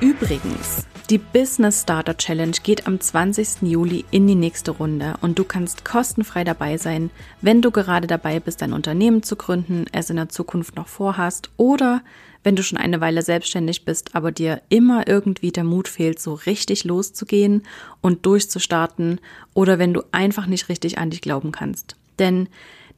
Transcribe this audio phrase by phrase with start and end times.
[0.00, 3.62] Übrigens, die Business Starter Challenge geht am 20.
[3.62, 7.08] Juli in die nächste Runde und du kannst kostenfrei dabei sein,
[7.40, 11.48] wenn du gerade dabei bist, ein Unternehmen zu gründen, es in der Zukunft noch vorhast
[11.56, 12.02] oder
[12.42, 16.34] wenn du schon eine Weile selbstständig bist, aber dir immer irgendwie der Mut fehlt, so
[16.34, 17.62] richtig loszugehen
[18.02, 19.18] und durchzustarten
[19.54, 21.96] oder wenn du einfach nicht richtig an dich glauben kannst.
[22.18, 22.48] Denn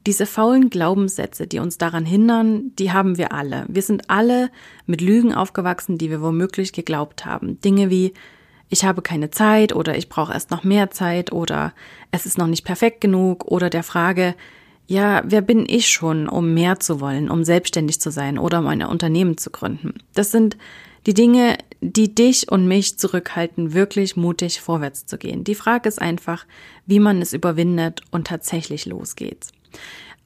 [0.05, 3.65] diese faulen Glaubenssätze, die uns daran hindern, die haben wir alle.
[3.67, 4.49] Wir sind alle
[4.85, 7.59] mit Lügen aufgewachsen, die wir womöglich geglaubt haben.
[7.61, 8.13] Dinge wie
[8.69, 11.73] ich habe keine Zeit oder ich brauche erst noch mehr Zeit oder
[12.11, 14.35] es ist noch nicht perfekt genug oder der Frage,
[14.85, 18.67] ja, wer bin ich schon, um mehr zu wollen, um selbstständig zu sein oder um
[18.67, 19.95] ein Unternehmen zu gründen?
[20.13, 20.57] Das sind
[21.05, 25.43] die Dinge, die dich und mich zurückhalten, wirklich mutig vorwärts zu gehen.
[25.43, 26.45] Die Frage ist einfach,
[26.85, 29.47] wie man es überwindet und tatsächlich losgeht.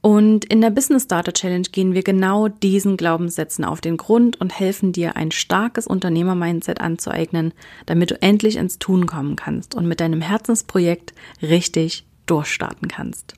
[0.04, 4.50] Und in der Business Starter Challenge gehen wir genau diesen Glaubenssätzen auf den Grund und
[4.58, 7.54] helfen dir, ein starkes Unternehmer-Mindset anzueignen,
[7.86, 13.34] damit du endlich ins Tun kommen kannst und mit deinem Herzensprojekt richtig durchstarten kannst.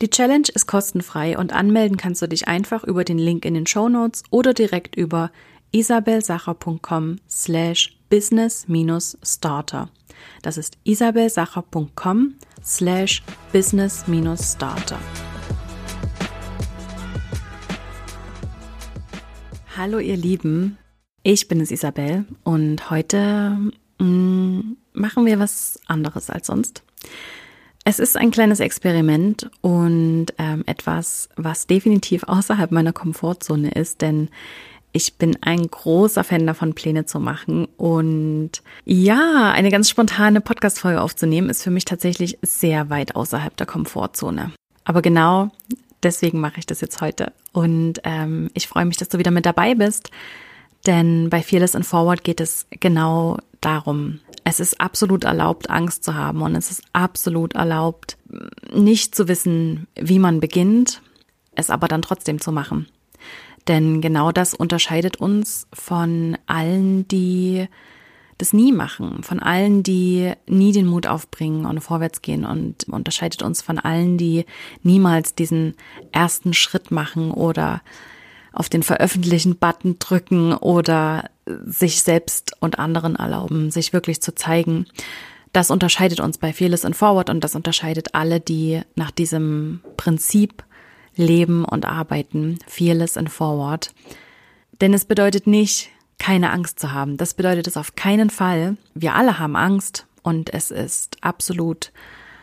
[0.00, 3.66] Die Challenge ist kostenfrei und anmelden kannst du dich einfach über den Link in den
[3.66, 5.32] Show Notes oder direkt über
[5.72, 9.90] isabelsacher.com slash business-starter.
[10.42, 13.22] Das ist isabelsacher.com slash
[13.52, 14.98] business-starter.
[19.78, 20.76] Hallo ihr Lieben,
[21.22, 23.56] ich bin es Isabel und heute
[24.00, 24.60] mm,
[24.92, 26.82] machen wir was anderes als sonst.
[27.84, 34.30] Es ist ein kleines Experiment und ähm, etwas, was definitiv außerhalb meiner Komfortzone ist, denn
[34.90, 37.68] ich bin ein großer Fan davon, Pläne zu machen.
[37.76, 43.66] Und ja, eine ganz spontane Podcast-Folge aufzunehmen, ist für mich tatsächlich sehr weit außerhalb der
[43.68, 44.50] Komfortzone.
[44.82, 45.52] Aber genau
[46.02, 47.32] deswegen mache ich das jetzt heute.
[47.52, 50.10] Und ähm, ich freue mich, dass du wieder mit dabei bist.
[50.86, 54.20] Denn bei Fearless and Forward geht es genau darum.
[54.44, 56.42] Es ist absolut erlaubt, Angst zu haben.
[56.42, 58.16] Und es ist absolut erlaubt,
[58.72, 61.02] nicht zu wissen, wie man beginnt,
[61.54, 62.86] es aber dann trotzdem zu machen.
[63.66, 67.68] Denn genau das unterscheidet uns von allen, die
[68.38, 73.42] das nie machen, von allen, die nie den Mut aufbringen und vorwärts gehen und unterscheidet
[73.42, 74.46] uns von allen, die
[74.82, 75.74] niemals diesen
[76.12, 77.82] ersten Schritt machen oder
[78.52, 81.30] auf den veröffentlichen Button drücken oder
[81.66, 84.86] sich selbst und anderen erlauben, sich wirklich zu zeigen.
[85.52, 90.62] Das unterscheidet uns bei Fearless and Forward und das unterscheidet alle, die nach diesem Prinzip
[91.16, 92.58] leben und arbeiten.
[92.66, 93.90] Fearless and Forward.
[94.80, 97.16] Denn es bedeutet nicht, keine Angst zu haben.
[97.16, 98.76] Das bedeutet es auf keinen Fall.
[98.94, 101.92] Wir alle haben Angst und es ist absolut,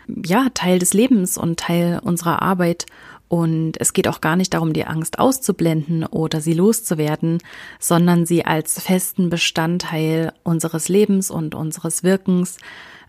[0.08, 2.86] ja, Teil des Lebens und Teil unserer Arbeit.
[3.28, 7.40] Und es geht auch gar nicht darum, die Angst auszublenden oder sie loszuwerden,
[7.80, 12.58] sondern sie als festen Bestandteil unseres Lebens und unseres Wirkens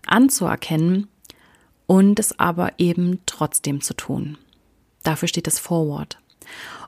[0.07, 1.07] anzuerkennen
[1.85, 4.37] und es aber eben trotzdem zu tun.
[5.03, 6.19] Dafür steht das Forward.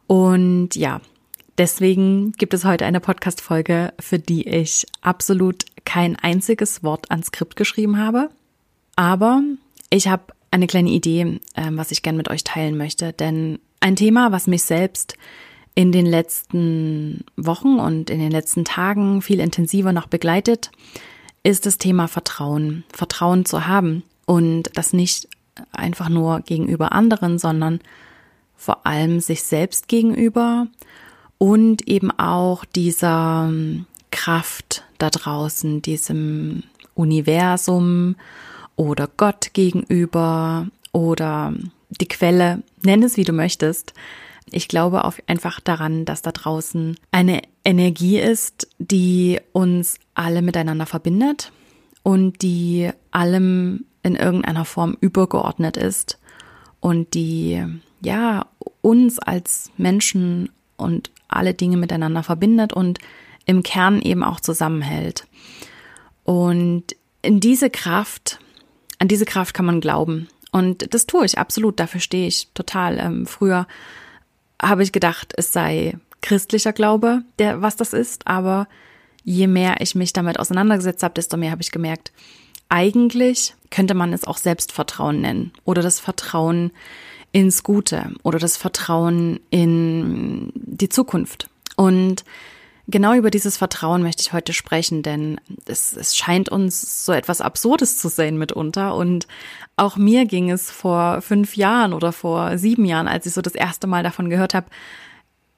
[0.07, 1.01] Und ja,
[1.59, 7.57] Deswegen gibt es heute eine Podcast-Folge, für die ich absolut kein einziges Wort ans Skript
[7.57, 8.29] geschrieben habe.
[8.95, 9.41] Aber
[9.89, 13.11] ich habe eine kleine Idee, ähm, was ich gern mit euch teilen möchte.
[13.11, 15.17] Denn ein Thema, was mich selbst
[15.75, 20.71] in den letzten Wochen und in den letzten Tagen viel intensiver noch begleitet,
[21.43, 22.85] ist das Thema Vertrauen.
[22.93, 25.27] Vertrauen zu haben und das nicht
[25.73, 27.81] einfach nur gegenüber anderen, sondern
[28.55, 30.67] vor allem sich selbst gegenüber
[31.39, 36.63] und eben auch dieser ähm, Kraft da draußen, diesem
[36.93, 38.15] Universum
[38.75, 41.53] oder Gott gegenüber oder
[41.89, 43.93] die Quelle, nenn es wie du möchtest.
[44.51, 50.85] Ich glaube auch einfach daran, dass da draußen eine Energie ist, die uns alle miteinander
[50.85, 51.51] verbindet
[52.03, 56.19] und die allem in irgendeiner Form übergeordnet ist
[56.79, 57.63] und die
[58.01, 58.45] ja
[58.81, 62.99] uns als Menschen und alle Dinge miteinander verbindet und
[63.45, 65.25] im Kern eben auch zusammenhält.
[66.23, 68.39] Und in diese Kraft,
[68.99, 70.27] an diese Kraft kann man glauben.
[70.51, 72.99] Und das tue ich absolut, dafür stehe ich total.
[72.99, 73.67] Ähm, früher
[74.61, 78.67] habe ich gedacht, es sei christlicher Glaube, der was das ist, aber
[79.23, 82.11] je mehr ich mich damit auseinandergesetzt habe, desto mehr habe ich gemerkt,
[82.67, 86.71] eigentlich könnte man es auch Selbstvertrauen nennen oder das Vertrauen
[87.31, 91.49] ins Gute oder das Vertrauen in die Zukunft.
[91.75, 92.23] Und
[92.87, 97.41] genau über dieses Vertrauen möchte ich heute sprechen, denn es, es scheint uns so etwas
[97.41, 98.95] Absurdes zu sein mitunter.
[98.95, 99.27] Und
[99.75, 103.55] auch mir ging es vor fünf Jahren oder vor sieben Jahren, als ich so das
[103.55, 104.67] erste Mal davon gehört habe,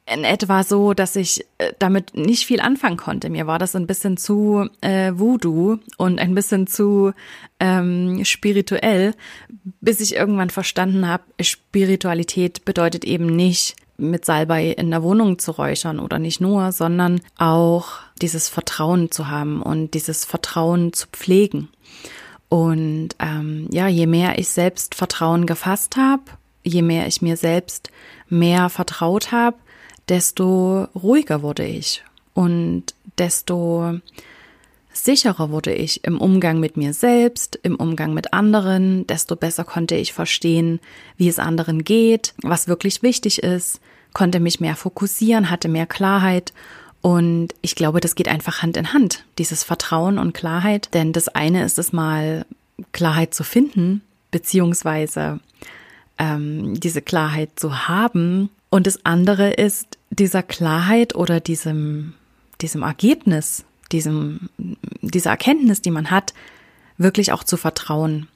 [0.05, 3.29] in etwa so, dass ich äh, damit nicht viel anfangen konnte.
[3.29, 7.13] Mir war das ein bisschen zu äh, Voodoo und ein bisschen zu
[7.59, 9.13] ähm, spirituell,
[9.79, 15.51] bis ich irgendwann verstanden habe, Spiritualität bedeutet eben nicht mit Salbei in der Wohnung zu
[15.51, 21.69] räuchern oder nicht nur, sondern auch dieses Vertrauen zu haben und dieses Vertrauen zu pflegen.
[22.49, 26.23] Und ähm, ja, je mehr ich selbst Vertrauen gefasst habe,
[26.63, 27.91] je mehr ich mir selbst
[28.27, 29.57] mehr vertraut habe,
[30.09, 32.03] desto ruhiger wurde ich
[32.33, 33.99] und desto
[34.93, 39.95] sicherer wurde ich im Umgang mit mir selbst, im Umgang mit anderen, desto besser konnte
[39.95, 40.79] ich verstehen,
[41.17, 43.79] wie es anderen geht, was wirklich wichtig ist,
[44.13, 46.53] konnte mich mehr fokussieren, hatte mehr Klarheit
[47.01, 51.29] und ich glaube, das geht einfach Hand in Hand, dieses Vertrauen und Klarheit, denn das
[51.29, 52.45] eine ist es mal,
[52.93, 54.01] Klarheit zu finden,
[54.31, 55.39] beziehungsweise
[56.17, 62.13] ähm, diese Klarheit zu haben und das andere ist, dieser Klarheit oder diesem,
[62.61, 64.49] diesem Ergebnis, diesem,
[65.01, 66.33] dieser Erkenntnis, die man hat,
[66.97, 68.29] wirklich auch zu vertrauen.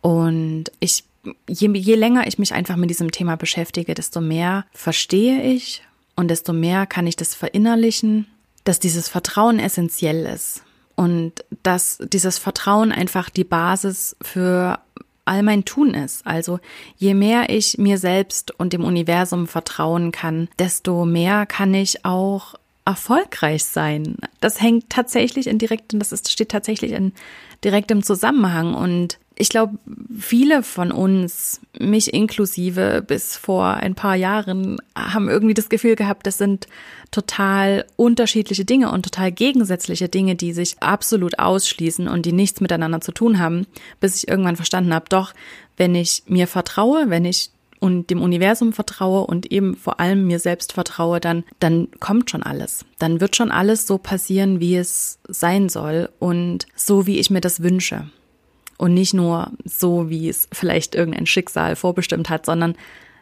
[0.00, 1.04] Und ich,
[1.48, 5.82] je, je länger ich mich einfach mit diesem Thema beschäftige, desto mehr verstehe ich
[6.14, 8.28] und desto mehr kann ich das verinnerlichen,
[8.62, 10.62] dass dieses Vertrauen essentiell ist
[10.94, 14.78] und dass dieses Vertrauen einfach die Basis für
[15.24, 16.26] all mein Tun ist.
[16.26, 16.60] Also
[16.96, 22.54] je mehr ich mir selbst und dem Universum vertrauen kann, desto mehr kann ich auch
[22.84, 24.16] erfolgreich sein.
[24.40, 27.12] Das hängt tatsächlich in direktem, das ist, steht tatsächlich in
[27.64, 29.78] direktem Zusammenhang und ich glaube,
[30.18, 36.26] viele von uns, mich inklusive bis vor ein paar Jahren, haben irgendwie das Gefühl gehabt,
[36.26, 36.68] das sind
[37.10, 43.00] total unterschiedliche Dinge und total gegensätzliche Dinge, die sich absolut ausschließen und die nichts miteinander
[43.00, 43.66] zu tun haben,
[43.98, 45.34] bis ich irgendwann verstanden habe, doch,
[45.76, 47.50] wenn ich mir vertraue, wenn ich
[47.80, 52.42] und dem Universum vertraue und eben vor allem mir selbst vertraue, dann, dann kommt schon
[52.42, 52.86] alles.
[52.98, 57.42] Dann wird schon alles so passieren, wie es sein soll und so, wie ich mir
[57.42, 58.06] das wünsche
[58.78, 62.74] und nicht nur so, wie es vielleicht irgendein Schicksal vorbestimmt hat, sondern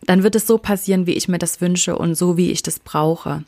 [0.07, 2.79] dann wird es so passieren, wie ich mir das wünsche und so, wie ich das
[2.79, 3.45] brauche.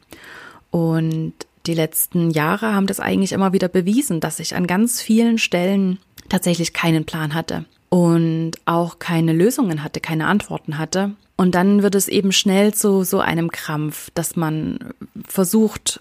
[0.71, 1.35] Und
[1.67, 5.99] die letzten Jahre haben das eigentlich immer wieder bewiesen, dass ich an ganz vielen Stellen
[6.29, 11.13] tatsächlich keinen Plan hatte und auch keine Lösungen hatte, keine Antworten hatte.
[11.37, 14.79] Und dann wird es eben schnell zu so einem Krampf, dass man
[15.27, 16.01] versucht,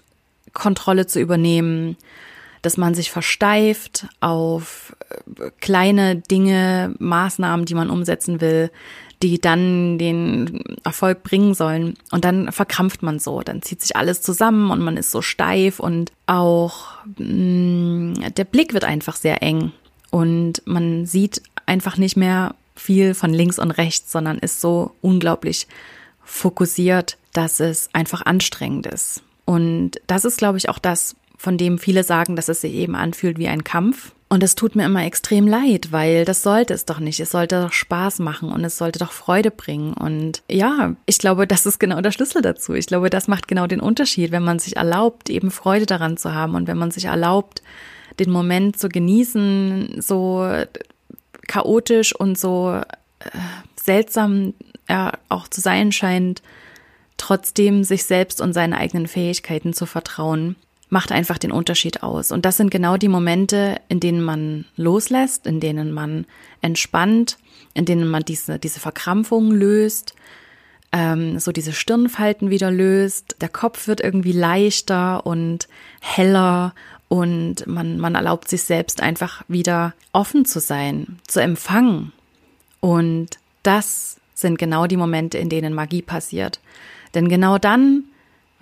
[0.52, 1.96] Kontrolle zu übernehmen,
[2.64, 4.96] dass man sich versteift auf
[5.38, 8.70] äh, kleine Dinge, Maßnahmen, die man umsetzen will,
[9.22, 11.94] die dann den Erfolg bringen sollen.
[12.10, 15.80] Und dann verkrampft man so, dann zieht sich alles zusammen und man ist so steif
[15.80, 19.72] und auch mh, mm, der Blick wird einfach sehr eng
[20.10, 25.66] und man sieht einfach nicht mehr viel von links und rechts, sondern ist so unglaublich
[26.24, 29.22] fokussiert, dass es einfach anstrengend ist.
[29.44, 32.96] Und das ist, glaube ich, auch das, von dem viele sagen, dass es sich eben
[32.96, 34.12] anfühlt wie ein Kampf.
[34.30, 37.20] Und es tut mir immer extrem leid, weil das sollte es doch nicht.
[37.20, 39.92] Es sollte doch Spaß machen und es sollte doch Freude bringen.
[39.92, 42.72] Und ja, ich glaube, das ist genau der Schlüssel dazu.
[42.72, 46.34] Ich glaube, das macht genau den Unterschied, wenn man sich erlaubt, eben Freude daran zu
[46.34, 47.62] haben und wenn man sich erlaubt,
[48.18, 50.48] den Moment zu genießen, so
[51.46, 52.84] chaotisch und so äh,
[53.76, 54.54] seltsam
[54.86, 56.42] er auch zu sein scheint,
[57.18, 60.56] trotzdem sich selbst und seinen eigenen Fähigkeiten zu vertrauen
[60.88, 62.30] macht einfach den Unterschied aus.
[62.30, 66.26] Und das sind genau die Momente, in denen man loslässt, in denen man
[66.60, 67.38] entspannt,
[67.74, 70.14] in denen man diese, diese Verkrampfung löst,
[70.92, 75.68] ähm, so diese Stirnfalten wieder löst, der Kopf wird irgendwie leichter und
[76.00, 76.74] heller
[77.08, 82.12] und man, man erlaubt sich selbst einfach wieder offen zu sein, zu empfangen.
[82.80, 86.60] Und das sind genau die Momente, in denen Magie passiert.
[87.14, 88.04] Denn genau dann,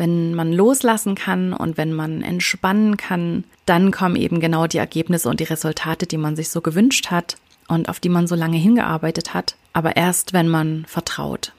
[0.03, 5.29] wenn man loslassen kann und wenn man entspannen kann, dann kommen eben genau die Ergebnisse
[5.29, 7.37] und die Resultate, die man sich so gewünscht hat
[7.69, 9.55] und auf die man so lange hingearbeitet hat.
[9.73, 11.53] Aber erst, wenn man vertraut.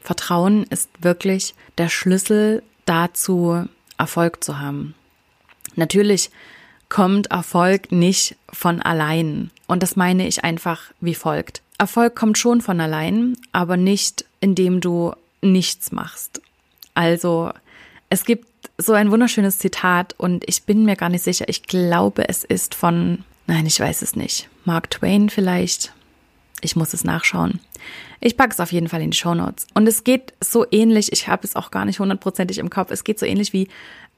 [0.00, 3.66] Vertrauen ist wirklich der Schlüssel dazu,
[3.98, 4.94] Erfolg zu haben.
[5.74, 6.30] Natürlich
[6.88, 9.50] kommt Erfolg nicht von allein.
[9.66, 11.62] Und das meine ich einfach wie folgt.
[11.78, 16.40] Erfolg kommt schon von allein, aber nicht, indem du nichts machst.
[16.94, 17.50] Also,
[18.12, 21.48] es gibt so ein wunderschönes Zitat und ich bin mir gar nicht sicher.
[21.48, 24.50] Ich glaube, es ist von, nein, ich weiß es nicht.
[24.66, 25.94] Mark Twain vielleicht.
[26.60, 27.58] Ich muss es nachschauen.
[28.20, 29.66] Ich packe es auf jeden Fall in die Show Notes.
[29.72, 33.02] Und es geht so ähnlich, ich habe es auch gar nicht hundertprozentig im Kopf, es
[33.02, 33.68] geht so ähnlich wie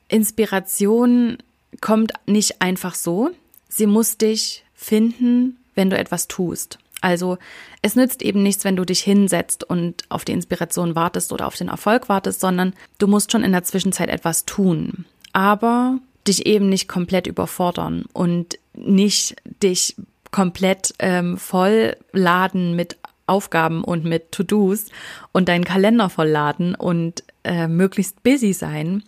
[0.09, 1.39] Inspiration
[1.81, 3.31] kommt nicht einfach so.
[3.69, 6.81] Sie muss dich finden, wenn du etwas tust.
[7.05, 7.37] Also
[7.83, 11.55] es nützt eben nichts, wenn du dich hinsetzt und auf die Inspiration wartest oder auf
[11.55, 15.05] den Erfolg wartest, sondern du musst schon in der Zwischenzeit etwas tun.
[15.35, 19.97] Aber dich eben nicht komplett überfordern und nicht dich
[20.31, 22.97] komplett ähm, vollladen mit
[23.27, 24.87] Aufgaben und mit To-Dos
[25.33, 29.03] und deinen Kalender vollladen und äh, möglichst busy sein,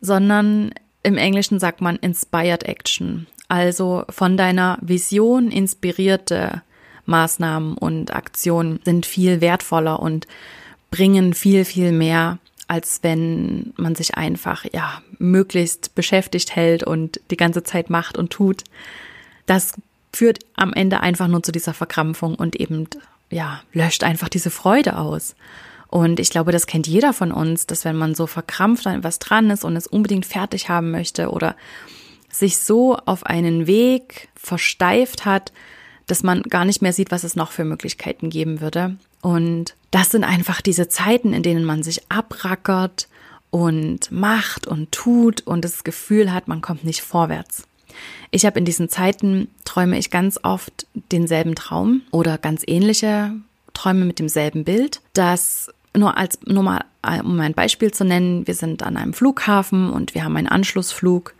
[0.00, 0.72] sondern
[1.04, 6.62] im Englischen sagt man inspired action, also von deiner Vision inspirierte
[7.06, 10.26] Maßnahmen und Aktionen sind viel wertvoller und
[10.90, 17.36] bringen viel, viel mehr, als wenn man sich einfach, ja, möglichst beschäftigt hält und die
[17.36, 18.64] ganze Zeit macht und tut.
[19.46, 19.72] Das
[20.12, 22.88] führt am Ende einfach nur zu dieser Verkrampfung und eben,
[23.30, 25.34] ja, löscht einfach diese Freude aus.
[25.88, 29.18] Und ich glaube, das kennt jeder von uns, dass wenn man so verkrampft an etwas
[29.18, 31.54] dran ist und es unbedingt fertig haben möchte oder
[32.30, 35.52] sich so auf einen Weg versteift hat,
[36.06, 38.96] dass man gar nicht mehr sieht, was es noch für Möglichkeiten geben würde.
[39.20, 43.08] Und das sind einfach diese Zeiten, in denen man sich abrackert
[43.50, 47.64] und macht und tut und das Gefühl hat, man kommt nicht vorwärts.
[48.30, 53.32] Ich habe in diesen Zeiten träume ich ganz oft denselben Traum oder ganz ähnliche
[53.74, 55.02] Träume mit demselben Bild.
[55.12, 56.84] Das nur als nur mal
[57.24, 61.34] um ein Beispiel zu nennen, wir sind an einem Flughafen und wir haben einen Anschlussflug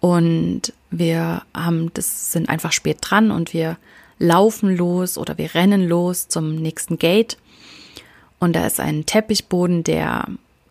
[0.00, 3.76] und wir haben das sind einfach spät dran und wir
[4.18, 7.38] laufen los oder wir rennen los zum nächsten Gate.
[8.38, 10.26] Und da ist ein Teppichboden, der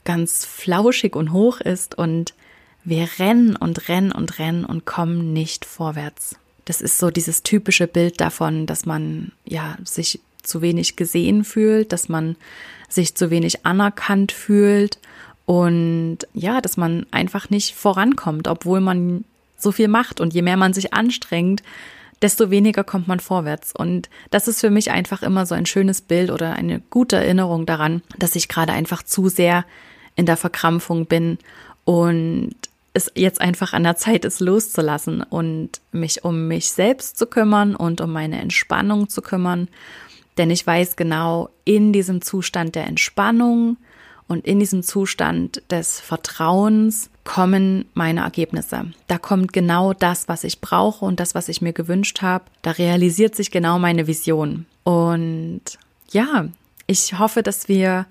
[0.05, 2.33] ganz flauschig und hoch ist und
[2.83, 6.37] wir rennen und rennen und rennen und kommen nicht vorwärts.
[6.63, 11.91] Das ist so dieses typische Bild davon, dass man ja sich zu wenig gesehen fühlt,
[11.91, 12.37] dass man
[12.87, 14.97] sich zu wenig anerkannt fühlt
[15.47, 19.23] und ja, dass man einfach nicht vorankommt, obwohl man
[19.57, 21.63] so viel macht und je mehr man sich anstrengt,
[22.21, 23.73] desto weniger kommt man vorwärts.
[23.73, 27.65] Und das ist für mich einfach immer so ein schönes Bild oder eine gute Erinnerung
[27.65, 29.63] daran, dass ich gerade einfach zu sehr
[30.17, 31.37] in der Verkrampfung bin
[31.85, 32.53] und
[32.93, 37.73] es jetzt einfach an der Zeit ist, loszulassen und mich um mich selbst zu kümmern
[37.73, 39.69] und um meine Entspannung zu kümmern.
[40.37, 43.77] Denn ich weiß genau, in diesem Zustand der Entspannung
[44.27, 48.85] und in diesem Zustand des Vertrauens kommen meine Ergebnisse.
[49.07, 52.45] Da kommt genau das, was ich brauche und das, was ich mir gewünscht habe.
[52.61, 54.65] Da realisiert sich genau meine Vision.
[54.83, 55.61] Und
[56.11, 56.47] ja,
[56.87, 58.05] ich hoffe, dass wir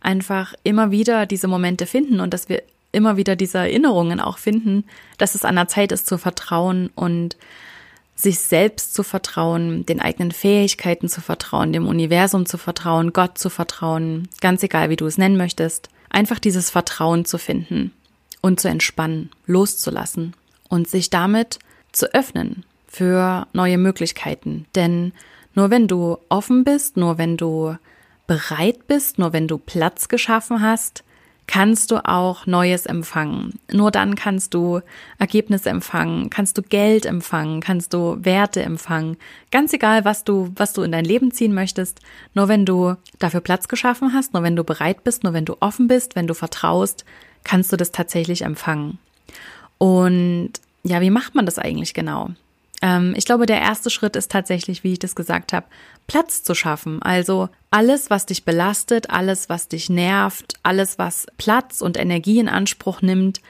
[0.00, 4.84] einfach immer wieder diese Momente finden und dass wir immer wieder diese Erinnerungen auch finden,
[5.18, 7.36] dass es an der Zeit ist zu vertrauen und
[8.16, 13.50] sich selbst zu vertrauen, den eigenen Fähigkeiten zu vertrauen, dem Universum zu vertrauen, Gott zu
[13.50, 17.92] vertrauen, ganz egal wie du es nennen möchtest, einfach dieses Vertrauen zu finden
[18.40, 20.34] und zu entspannen, loszulassen
[20.68, 21.58] und sich damit
[21.92, 24.64] zu öffnen für neue Möglichkeiten.
[24.74, 25.12] Denn
[25.54, 27.76] nur wenn du offen bist, nur wenn du
[28.26, 31.04] bereit bist, nur wenn du Platz geschaffen hast,
[31.46, 33.58] kannst du auch Neues empfangen.
[33.70, 34.80] Nur dann kannst du
[35.18, 39.16] Ergebnisse empfangen, kannst du Geld empfangen, kannst du Werte empfangen.
[39.50, 42.00] Ganz egal, was du, was du in dein Leben ziehen möchtest.
[42.34, 45.56] Nur wenn du dafür Platz geschaffen hast, nur wenn du bereit bist, nur wenn du
[45.60, 47.04] offen bist, wenn du vertraust,
[47.44, 48.98] kannst du das tatsächlich empfangen.
[49.78, 52.30] Und ja, wie macht man das eigentlich genau?
[52.82, 55.66] Ähm, ich glaube, der erste Schritt ist tatsächlich, wie ich das gesagt habe,
[56.06, 57.02] Platz zu schaffen.
[57.02, 62.48] Also alles, was dich belastet, alles, was dich nervt, alles, was Platz und Energie in
[62.48, 63.40] Anspruch nimmt,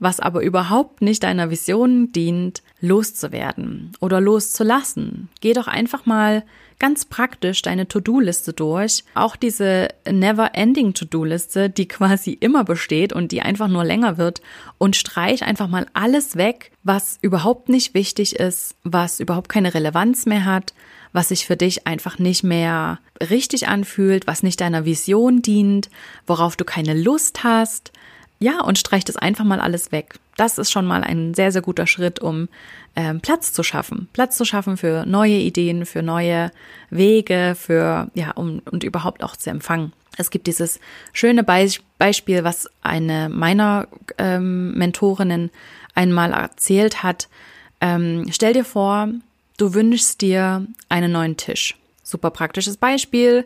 [0.00, 5.28] was aber überhaupt nicht deiner Vision dient, loszuwerden oder loszulassen.
[5.40, 6.42] Geh doch einfach mal
[6.80, 9.04] ganz praktisch deine To-Do-Liste durch.
[9.14, 14.40] Auch diese never-ending To-Do-Liste, die quasi immer besteht und die einfach nur länger wird
[14.78, 20.24] und streich einfach mal alles weg, was überhaupt nicht wichtig ist, was überhaupt keine Relevanz
[20.24, 20.72] mehr hat,
[21.12, 25.90] was sich für dich einfach nicht mehr richtig anfühlt, was nicht deiner Vision dient,
[26.26, 27.92] worauf du keine Lust hast.
[28.42, 30.18] Ja, und streich das einfach mal alles weg.
[30.38, 32.48] Das ist schon mal ein sehr, sehr guter Schritt, um
[32.96, 34.08] ähm, Platz zu schaffen.
[34.14, 36.50] Platz zu schaffen für neue Ideen, für neue
[36.88, 39.92] Wege, für, ja, um, und überhaupt auch zu empfangen.
[40.16, 40.80] Es gibt dieses
[41.12, 41.68] schöne Be
[41.98, 45.50] Beispiel, was eine meiner ähm, Mentorinnen
[45.94, 47.28] einmal erzählt hat.
[47.82, 49.08] Ähm, stell dir vor,
[49.58, 51.76] du wünschst dir einen neuen Tisch.
[52.02, 53.44] Super praktisches Beispiel.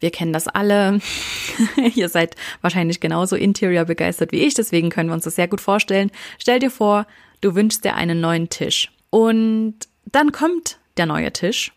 [0.00, 1.00] Wir kennen das alle.
[1.94, 5.60] Ihr seid wahrscheinlich genauso Interior begeistert wie ich, deswegen können wir uns das sehr gut
[5.60, 6.10] vorstellen.
[6.38, 7.06] Stell dir vor,
[7.40, 8.90] du wünschst dir einen neuen Tisch.
[9.10, 9.74] Und
[10.06, 11.72] dann kommt der neue Tisch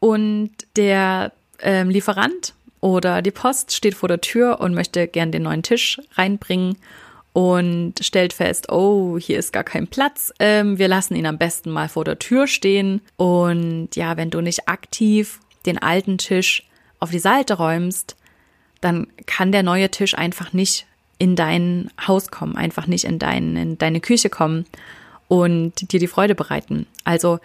[0.00, 5.44] und der ähm, Lieferant oder die Post steht vor der Tür und möchte gern den
[5.44, 6.76] neuen Tisch reinbringen
[7.32, 10.32] und stellt fest, oh, hier ist gar kein Platz.
[10.38, 13.00] Ähm, wir lassen ihn am besten mal vor der Tür stehen.
[13.16, 16.64] Und ja, wenn du nicht aktiv den alten Tisch
[17.02, 18.16] auf die Seite räumst,
[18.80, 20.86] dann kann der neue Tisch einfach nicht
[21.18, 24.66] in dein Haus kommen, einfach nicht in, dein, in deine Küche kommen
[25.28, 26.86] und dir die Freude bereiten.
[27.04, 27.38] Also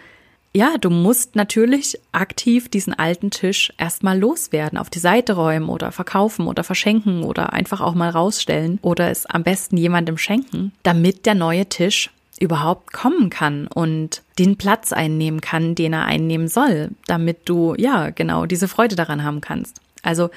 [0.54, 5.92] ja, du musst natürlich aktiv diesen alten Tisch erstmal loswerden, auf die Seite räumen oder
[5.92, 11.26] verkaufen oder verschenken oder einfach auch mal rausstellen oder es am besten jemandem schenken, damit
[11.26, 12.10] der neue Tisch
[12.40, 18.10] überhaupt kommen kann und den Platz einnehmen kann, den er einnehmen soll, damit du ja
[18.10, 19.80] genau diese Freude daran haben kannst.
[20.02, 20.30] Also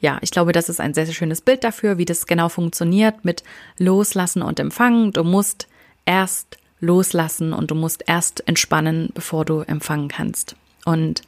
[0.00, 3.24] ja, ich glaube, das ist ein sehr, sehr schönes Bild dafür, wie das genau funktioniert
[3.24, 3.42] mit
[3.76, 5.12] Loslassen und Empfangen.
[5.12, 5.68] Du musst
[6.06, 10.56] erst loslassen und du musst erst entspannen, bevor du empfangen kannst.
[10.86, 11.22] Und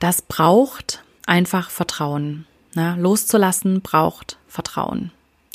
[0.00, 2.46] das braucht einfach Vertrauen.
[2.74, 5.12] Na, loszulassen braucht Vertrauen.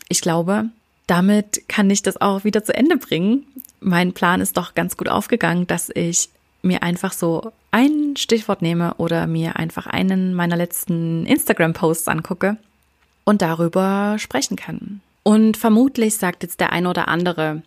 [0.07, 0.69] Ich glaube,
[1.07, 3.45] damit kann ich das auch wieder zu Ende bringen
[3.79, 6.29] mein Plan ist doch ganz gut aufgegangen, dass ich
[6.61, 12.57] mir einfach so ein Stichwort nehme oder mir einfach einen meiner letzten Instagram-Posts angucke
[13.23, 15.01] und darüber sprechen kann.
[15.23, 17.61] Und vermutlich sagt jetzt der eine oder andere,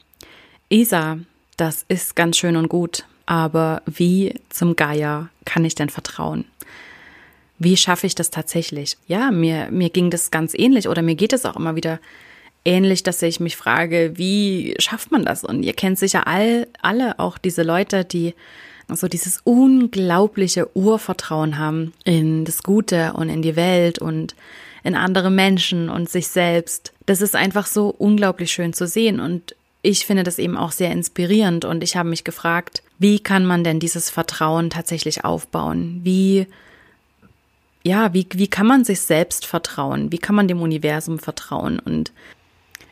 [0.68, 1.18] Isa,
[1.56, 6.44] das ist ganz schön und gut, aber wie zum Geier kann ich denn vertrauen?
[7.58, 8.96] Wie schaffe ich das tatsächlich?
[9.08, 11.98] Ja, mir, mir ging das ganz ähnlich oder mir geht es auch immer wieder
[12.64, 15.44] ähnlich, dass ich mich frage, wie schafft man das?
[15.44, 18.34] Und ihr kennt sicher all, alle auch diese Leute, die
[18.88, 24.34] so dieses unglaubliche Urvertrauen haben in das Gute und in die Welt und
[24.82, 26.92] in andere Menschen und sich selbst.
[27.06, 30.90] Das ist einfach so unglaublich schön zu sehen und ich finde das eben auch sehr
[30.90, 36.00] inspirierend und ich habe mich gefragt, wie kann man denn dieses Vertrauen tatsächlich aufbauen?
[36.02, 36.46] Wie
[37.84, 40.10] ja, wie, wie kann man sich selbst vertrauen?
[40.12, 41.78] Wie kann man dem Universum vertrauen?
[41.78, 42.12] Und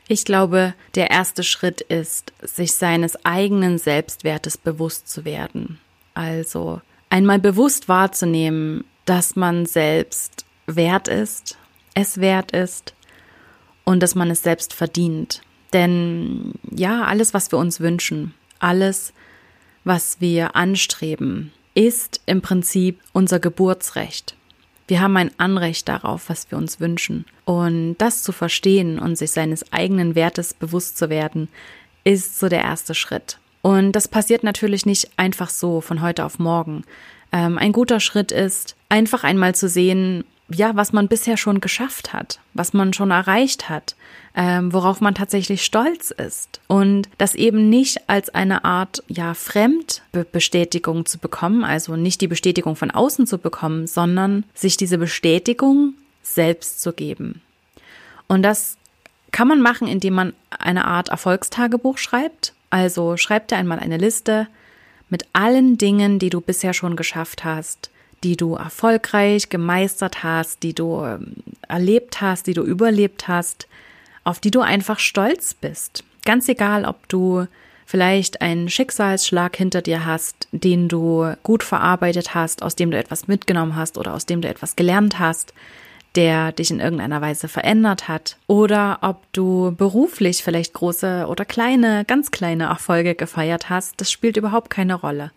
[0.09, 5.79] ich glaube, der erste Schritt ist, sich seines eigenen Selbstwertes bewusst zu werden.
[6.15, 11.59] Also einmal bewusst wahrzunehmen, dass man selbst wert ist,
[11.95, 12.95] es wert ist
[13.85, 15.43] und dass man es selbst verdient.
[15.73, 19.13] Denn ja, alles, was wir uns wünschen, alles,
[19.85, 24.37] was wir anstreben, ist im Prinzip unser Geburtsrecht.
[24.87, 27.25] Wir haben ein Anrecht darauf, was wir uns wünschen.
[27.45, 31.49] Und das zu verstehen und sich seines eigenen Wertes bewusst zu werden,
[32.05, 33.39] ist so der erste Schritt.
[33.63, 36.85] Und das passiert natürlich nicht einfach so von heute auf morgen.
[37.33, 42.13] Ähm, ein guter Schritt ist, einfach einmal zu sehen, ja, was man bisher schon geschafft
[42.13, 43.97] hat, was man schon erreicht hat,
[44.35, 46.61] ähm, worauf man tatsächlich stolz ist.
[46.69, 52.77] Und das eben nicht als eine Art, ja, Fremdbestätigung zu bekommen, also nicht die Bestätigung
[52.77, 57.43] von außen zu bekommen, sondern sich diese Bestätigung selbst zu geben.
[58.29, 58.77] Und das
[59.33, 62.55] kann man machen, indem man eine Art Erfolgstagebuch schreibt.
[62.71, 64.49] Also schreib dir einmal eine Liste
[65.09, 67.91] mit allen Dingen, die du bisher schon geschafft hast,
[68.23, 71.35] die du erfolgreich gemeistert hast, die du ähm,
[71.69, 73.69] erlebt hast, die du überlebt hast,
[74.25, 76.05] auf die du einfach stolz bist.
[76.25, 77.47] Ganz egal, ob du
[77.85, 83.29] vielleicht einen Schicksalsschlag hinter dir hast, den du gut verarbeitet hast, aus dem du etwas
[83.29, 85.55] mitgenommen hast oder aus dem du etwas gelernt hast,
[86.17, 92.05] der dich in irgendeiner Weise verändert hat, oder ob du beruflich vielleicht große oder kleine,
[92.07, 95.31] ganz kleine Erfolge gefeiert hast, das spielt überhaupt keine Rolle.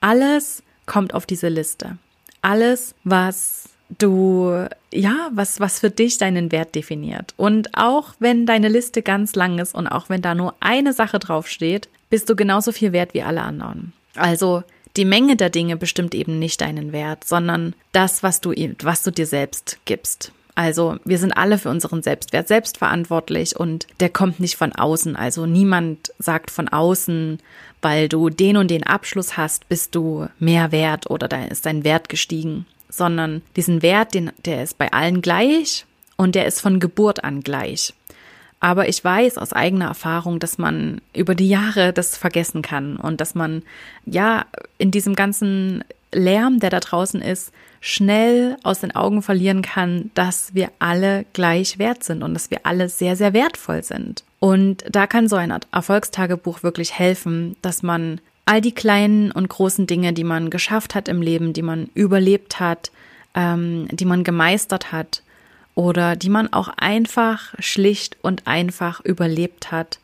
[0.00, 1.96] Alles kommt auf diese Liste
[2.42, 7.34] alles, was du, ja, was, was für dich deinen Wert definiert.
[7.36, 11.18] Und auch wenn deine Liste ganz lang ist und auch wenn da nur eine Sache
[11.18, 13.92] draufsteht, bist du genauso viel wert wie alle anderen.
[14.14, 14.62] Also
[14.96, 19.10] die Menge der Dinge bestimmt eben nicht deinen Wert, sondern das, was du, was du
[19.10, 20.32] dir selbst gibst.
[20.60, 25.16] Also wir sind alle für unseren Selbstwert selbst verantwortlich und der kommt nicht von außen.
[25.16, 27.38] Also niemand sagt von außen,
[27.80, 31.82] weil du den und den Abschluss hast, bist du mehr wert oder da ist dein
[31.82, 35.86] Wert gestiegen, sondern diesen Wert, den, der ist bei allen gleich
[36.18, 37.94] und der ist von Geburt an gleich.
[38.62, 43.22] Aber ich weiß aus eigener Erfahrung, dass man über die Jahre das vergessen kann und
[43.22, 43.62] dass man
[44.04, 44.44] ja
[44.76, 50.54] in diesem ganzen Lärm, der da draußen ist, schnell aus den Augen verlieren kann, dass
[50.54, 54.24] wir alle gleich wert sind und dass wir alle sehr, sehr wertvoll sind.
[54.38, 59.86] Und da kann so ein Erfolgstagebuch wirklich helfen, dass man all die kleinen und großen
[59.86, 62.90] Dinge, die man geschafft hat im Leben, die man überlebt hat,
[63.34, 65.22] ähm, die man gemeistert hat,
[65.74, 69.98] oder die man auch einfach schlicht und einfach überlebt hat,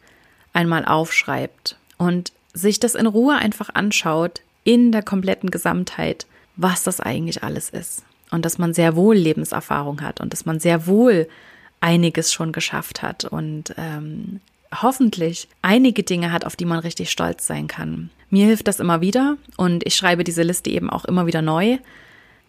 [0.52, 6.26] einmal aufschreibt und sich das in Ruhe einfach anschaut, in der kompletten Gesamtheit,
[6.56, 8.04] was das eigentlich alles ist.
[8.30, 11.28] Und dass man sehr wohl Lebenserfahrung hat und dass man sehr wohl
[11.80, 14.40] einiges schon geschafft hat und ähm,
[14.74, 18.10] hoffentlich einige Dinge hat, auf die man richtig stolz sein kann.
[18.28, 21.78] Mir hilft das immer wieder und ich schreibe diese Liste eben auch immer wieder neu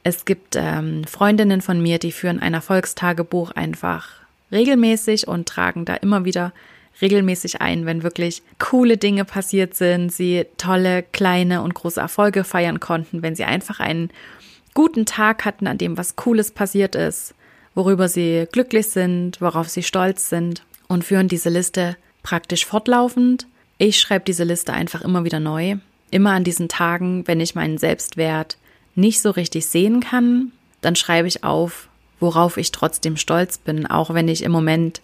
[0.07, 4.07] es gibt ähm, Freundinnen von mir, die führen ein Erfolgstagebuch einfach
[4.53, 6.53] regelmäßig und tragen da immer wieder
[7.01, 12.79] regelmäßig ein, wenn wirklich coole Dinge passiert sind, sie tolle kleine und große Erfolge feiern
[12.79, 14.09] konnten, wenn sie einfach einen
[14.73, 17.33] guten Tag hatten, an dem was Cooles passiert ist,
[17.75, 23.47] worüber sie glücklich sind, worauf sie stolz sind und führen diese Liste praktisch fortlaufend.
[23.77, 25.77] Ich schreibe diese Liste einfach immer wieder neu,
[26.11, 28.57] immer an diesen Tagen, wenn ich meinen Selbstwert
[28.95, 34.13] nicht so richtig sehen kann, dann schreibe ich auf, worauf ich trotzdem stolz bin, auch
[34.13, 35.01] wenn ich im Moment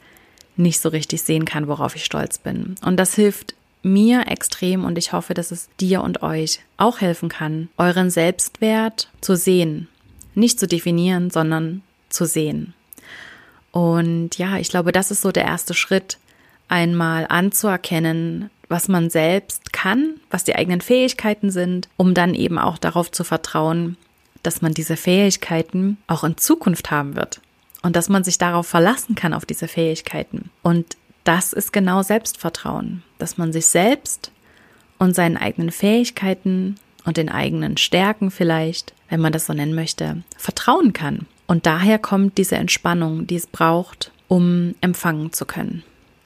[0.55, 2.75] nicht so richtig sehen kann, worauf ich stolz bin.
[2.83, 7.29] Und das hilft mir extrem und ich hoffe, dass es dir und euch auch helfen
[7.29, 9.87] kann, euren Selbstwert zu sehen.
[10.35, 12.73] Nicht zu definieren, sondern zu sehen.
[13.71, 16.17] Und ja, ich glaube, das ist so der erste Schritt,
[16.69, 22.77] einmal anzuerkennen, was man selbst kann, was die eigenen Fähigkeiten sind, um dann eben auch
[22.77, 23.97] darauf zu vertrauen,
[24.41, 27.41] dass man diese Fähigkeiten auch in Zukunft haben wird
[27.83, 30.49] und dass man sich darauf verlassen kann, auf diese Fähigkeiten.
[30.63, 34.31] Und das ist genau Selbstvertrauen, dass man sich selbst
[34.97, 40.23] und seinen eigenen Fähigkeiten und den eigenen Stärken vielleicht, wenn man das so nennen möchte,
[40.37, 41.27] vertrauen kann.
[41.45, 45.83] Und daher kommt diese Entspannung, die es braucht, um empfangen zu können.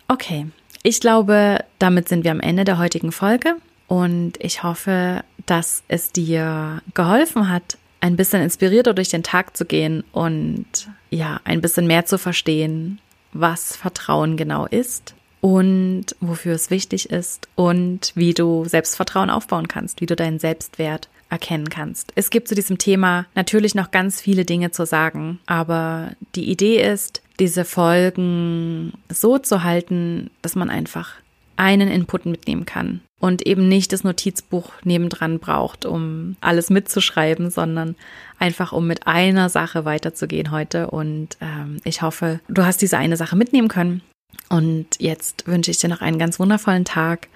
[0.08, 0.48] Okay,
[0.84, 3.56] ich glaube, damit sind wir am Ende der heutigen Folge
[3.88, 9.66] und ich hoffe, dass es dir geholfen hat, ein bisschen inspirierter durch den Tag zu
[9.66, 10.66] gehen und
[11.10, 13.00] ja, ein bisschen mehr zu verstehen,
[13.34, 20.02] was Vertrauen genau ist und wofür es wichtig ist und wie du Selbstvertrauen aufbauen kannst,
[20.02, 22.12] wie du deinen Selbstwert erkennen kannst.
[22.16, 26.82] Es gibt zu diesem Thema natürlich noch ganz viele Dinge zu sagen, aber die Idee
[26.82, 31.14] ist, diese Folgen so zu halten, dass man einfach
[31.58, 37.96] einen Input mitnehmen kann und eben nicht das Notizbuch nebendran braucht, um alles mitzuschreiben, sondern
[38.40, 40.92] einfach um mit einer Sache weiterzugehen heute.
[40.92, 44.02] Und ähm, ich hoffe, du hast diese eine Sache mitnehmen können.
[44.50, 47.28] Und jetzt wünsche ich dir noch einen ganz wundervollen Tag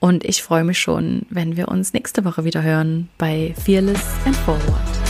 [0.00, 4.36] und ich freue mich schon, wenn wir uns nächste Woche wieder hören bei Fearless and
[4.36, 5.07] Forward.